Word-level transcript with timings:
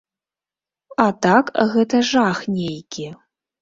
А 1.05 1.05
так 1.27 1.53
гэта 1.77 2.03
жах 2.15 2.45
нейкі. 2.59 3.05